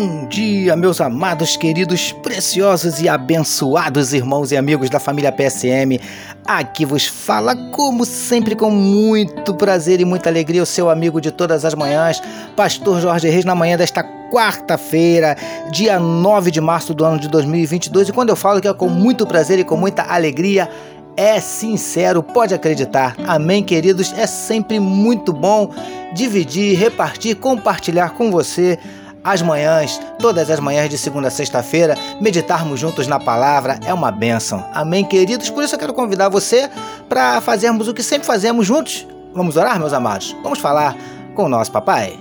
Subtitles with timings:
[0.00, 5.98] Bom dia, meus amados, queridos, preciosos e abençoados irmãos e amigos da família PSM.
[6.46, 11.32] Aqui vos fala, como sempre, com muito prazer e muita alegria, o seu amigo de
[11.32, 12.22] todas as manhãs,
[12.54, 15.36] Pastor Jorge Reis, na manhã desta quarta-feira,
[15.72, 18.10] dia 9 de março do ano de 2022.
[18.10, 20.70] E quando eu falo que é com muito prazer e com muita alegria,
[21.16, 23.16] é sincero, pode acreditar.
[23.26, 24.14] Amém, queridos?
[24.16, 25.74] É sempre muito bom
[26.14, 28.78] dividir, repartir, compartilhar com você
[29.22, 34.10] as manhãs, todas as manhãs de segunda a sexta-feira, meditarmos juntos na palavra é uma
[34.10, 34.64] bênção.
[34.72, 35.50] Amém, queridos?
[35.50, 36.70] Por isso eu quero convidar você
[37.08, 39.06] para fazermos o que sempre fazemos juntos.
[39.34, 40.34] Vamos orar, meus amados?
[40.42, 40.96] Vamos falar
[41.34, 42.18] com o nosso papai.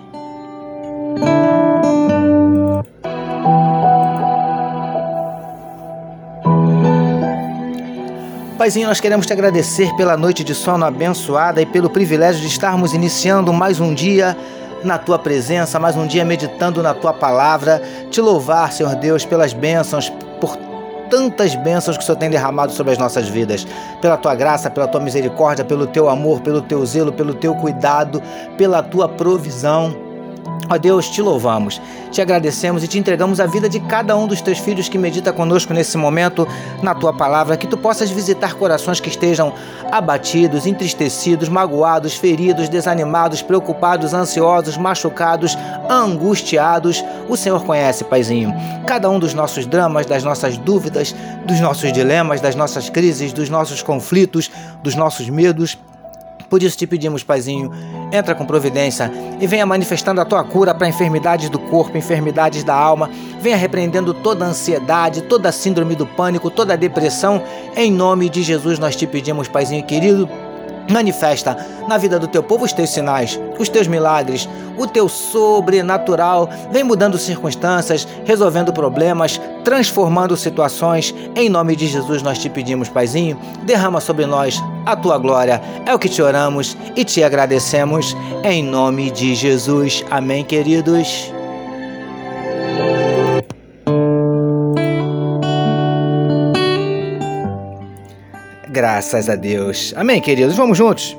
[8.58, 12.94] Paizinho, nós queremos te agradecer pela noite de sono abençoada e pelo privilégio de estarmos
[12.94, 14.36] iniciando mais um dia
[14.84, 19.54] na tua presença, mais um dia meditando na tua palavra, te louvar, Senhor Deus, pelas
[19.54, 20.56] bênçãos, por
[21.10, 23.66] tantas bênçãos que o Senhor tem derramado sobre as nossas vidas,
[24.02, 28.22] pela tua graça, pela tua misericórdia, pelo teu amor, pelo teu zelo, pelo teu cuidado,
[28.58, 30.07] pela tua provisão.
[30.70, 34.42] Ó Deus, te louvamos, te agradecemos e te entregamos a vida de cada um dos
[34.42, 36.46] teus filhos que medita conosco nesse momento
[36.84, 39.54] na tua palavra, que tu possas visitar corações que estejam
[39.92, 45.58] abatidos, entristecidos, magoados, feridos, desanimados, preocupados, ansiosos, machucados,
[45.90, 47.04] angustiados.
[47.30, 48.54] O Senhor conhece, Paizinho,
[48.86, 53.50] cada um dos nossos dramas, das nossas dúvidas, dos nossos dilemas, das nossas crises, dos
[53.50, 54.52] nossos conflitos,
[54.84, 55.78] dos nossos medos.
[56.50, 57.72] Por isso te pedimos, Paizinho,
[58.12, 62.74] entra com providência e venha manifestando a tua cura para enfermidades do corpo, enfermidades da
[62.74, 63.10] alma.
[63.42, 67.44] Venha repreendendo toda a ansiedade, toda a síndrome do pânico, toda a depressão.
[67.76, 70.30] Em nome de Jesus nós te pedimos, Paizinho querido.
[70.90, 76.50] Manifesta na vida do teu povo os teus sinais, os teus milagres, o teu sobrenatural.
[76.72, 81.14] Vem mudando circunstâncias, resolvendo problemas, transformando situações.
[81.36, 85.62] Em nome de Jesus nós te pedimos, Paizinho, derrama sobre nós a tua glória.
[85.86, 88.16] É o que te oramos e te agradecemos.
[88.44, 90.06] Em nome de Jesus.
[90.10, 91.37] Amém, queridos.
[98.88, 99.94] Graças a Deus.
[99.98, 100.56] Amém, queridos?
[100.56, 101.14] Vamos juntos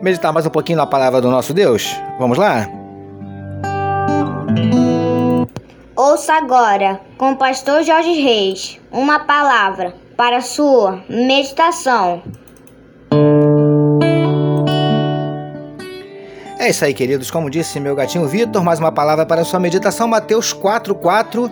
[0.00, 1.96] meditar mais um pouquinho na palavra do nosso Deus?
[2.16, 2.70] Vamos lá?
[5.96, 12.22] Ouça agora, com o pastor Jorge Reis, uma palavra para sua meditação.
[16.56, 17.32] É isso aí, queridos.
[17.32, 21.50] Como disse meu gatinho Vitor, mais uma palavra para sua meditação, Mateus 4,4,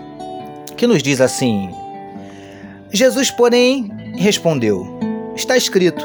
[0.77, 1.69] que nos diz assim:
[2.93, 4.96] Jesus, porém, respondeu.
[5.37, 6.03] Está escrito: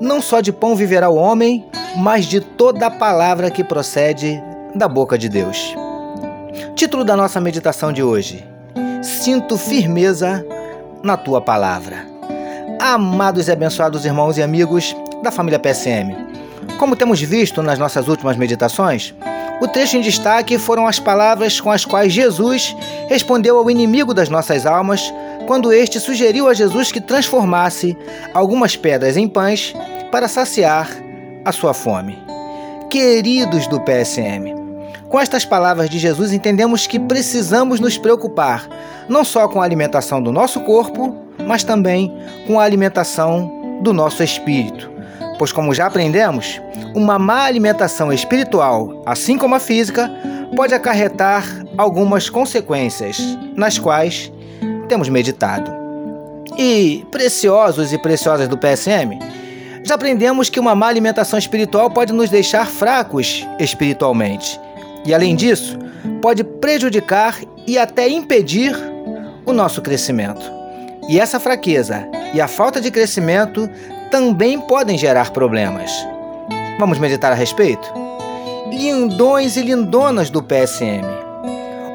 [0.00, 1.66] Não só de pão viverá o homem,
[1.96, 4.40] mas de toda a palavra que procede
[4.74, 5.74] da boca de Deus.
[6.76, 8.46] Título da nossa meditação de hoje:
[9.02, 10.46] Sinto firmeza
[11.02, 12.06] na tua palavra.
[12.80, 16.14] Amados e abençoados irmãos e amigos da família PSM,
[16.78, 19.14] como temos visto nas nossas últimas meditações,
[19.60, 22.74] o trecho em destaque foram as palavras com as quais Jesus
[23.08, 25.12] respondeu ao inimigo das nossas almas
[25.50, 27.98] quando este sugeriu a Jesus que transformasse
[28.32, 29.74] algumas pedras em pães
[30.12, 30.88] para saciar
[31.44, 32.16] a sua fome.
[32.88, 34.54] Queridos do PSM,
[35.08, 38.68] com estas palavras de Jesus entendemos que precisamos nos preocupar
[39.08, 44.22] não só com a alimentação do nosso corpo, mas também com a alimentação do nosso
[44.22, 44.88] espírito
[45.36, 46.60] pois, como já aprendemos,
[46.94, 50.10] uma má alimentação espiritual, assim como a física,
[50.54, 51.46] pode acarretar
[51.78, 53.18] algumas consequências,
[53.56, 54.30] nas quais
[54.90, 55.70] temos meditado.
[56.58, 59.20] E, preciosos e preciosas do PSM,
[59.84, 64.60] já aprendemos que uma má alimentação espiritual pode nos deixar fracos espiritualmente.
[65.06, 65.78] E, além disso,
[66.20, 67.38] pode prejudicar
[67.68, 68.76] e até impedir
[69.46, 70.42] o nosso crescimento.
[71.08, 73.70] E essa fraqueza e a falta de crescimento
[74.10, 75.92] também podem gerar problemas.
[76.80, 77.88] Vamos meditar a respeito?
[78.68, 81.06] Lindões e lindonas do PSM.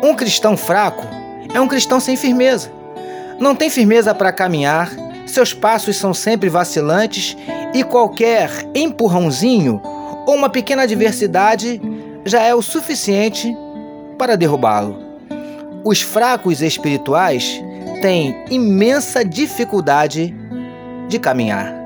[0.01, 1.05] Um cristão fraco
[1.53, 2.71] é um cristão sem firmeza.
[3.39, 4.91] Não tem firmeza para caminhar,
[5.25, 7.35] seus passos são sempre vacilantes
[7.73, 9.81] e qualquer empurrãozinho
[10.25, 11.81] ou uma pequena adversidade
[12.25, 13.55] já é o suficiente
[14.17, 14.97] para derrubá-lo.
[15.83, 17.61] Os fracos espirituais
[18.01, 20.33] têm imensa dificuldade
[21.07, 21.85] de caminhar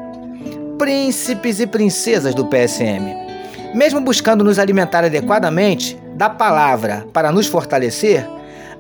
[0.80, 3.14] príncipes e princesas do PSM.
[3.76, 8.26] Mesmo buscando nos alimentar adequadamente da palavra para nos fortalecer,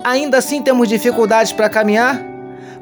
[0.04, 2.28] ainda assim temos dificuldades para caminhar?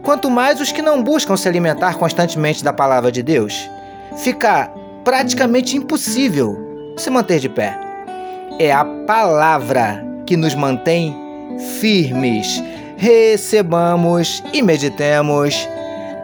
[0.04, 3.70] Quanto mais os que não buscam se alimentar constantemente da palavra de Deus.
[4.18, 4.72] Fica
[5.04, 6.58] praticamente impossível
[6.98, 7.78] se manter de pé.
[8.60, 11.16] É a palavra que nos mantém
[11.80, 12.64] firmes.
[12.98, 15.68] Recebamos e meditemos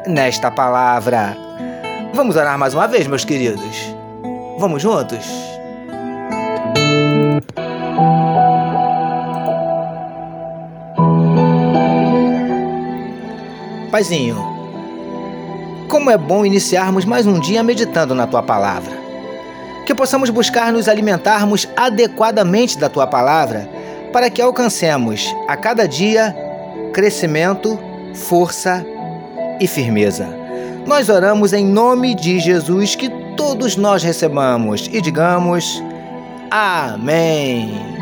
[0.07, 1.37] nesta palavra.
[2.13, 3.95] Vamos orar mais uma vez, meus queridos.
[4.57, 5.52] Vamos juntos?
[13.93, 14.35] Paizinho,
[15.87, 18.91] como é bom iniciarmos mais um dia meditando na tua palavra.
[19.85, 23.69] Que possamos buscar nos alimentarmos adequadamente da tua palavra,
[24.11, 26.35] para que alcancemos a cada dia
[26.91, 27.79] crescimento,
[28.15, 28.83] força
[29.59, 30.27] e firmeza.
[30.87, 35.83] Nós oramos em nome de Jesus que todos nós recebamos e digamos
[36.49, 37.92] Amém.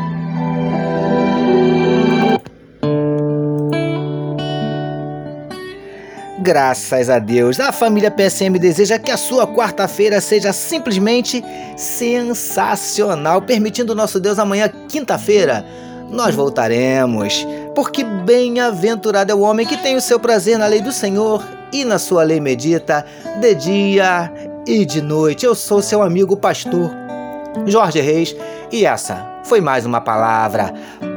[6.42, 11.40] Graças a Deus, a família PSM deseja que a sua quarta-feira seja simplesmente
[11.76, 15.64] sensacional, permitindo nosso Deus amanhã, quinta-feira,
[16.10, 17.46] nós voltaremos,
[17.76, 21.84] porque bem-aventurado é o homem que tem o seu prazer na lei do Senhor e
[21.84, 23.06] na sua lei medita
[23.40, 24.32] de dia
[24.66, 25.46] e de noite.
[25.46, 26.90] Eu sou seu amigo pastor
[27.66, 28.34] Jorge Reis
[28.72, 30.74] e essa foi mais uma palavra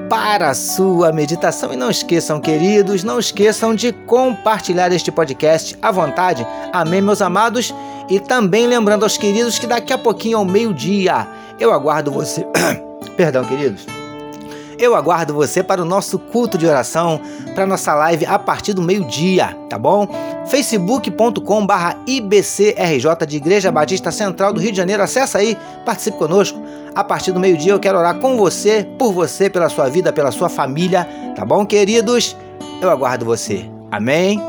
[0.09, 1.73] para a sua meditação.
[1.73, 6.45] E não esqueçam, queridos, não esqueçam de compartilhar este podcast à vontade.
[6.71, 7.73] Amém, meus amados.
[8.09, 11.27] E também lembrando aos queridos que daqui a pouquinho, ao meio-dia,
[11.59, 12.45] eu aguardo você.
[13.17, 14.04] Perdão, queridos.
[14.77, 17.19] Eu aguardo você para o nosso culto de oração,
[17.53, 20.07] para nossa live a partir do meio-dia, tá bom?
[20.47, 25.01] facebook.com barra IBCRJ de Igreja Batista Central do Rio de Janeiro.
[25.01, 26.61] Acesse aí, participe conosco.
[26.93, 30.31] A partir do meio-dia eu quero orar com você, por você, pela sua vida, pela
[30.31, 32.37] sua família, tá bom, queridos?
[32.81, 33.69] Eu aguardo você.
[33.91, 34.41] Amém?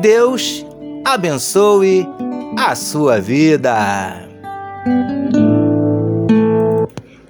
[0.00, 0.64] Deus
[1.04, 2.06] abençoe
[2.56, 4.28] a sua vida.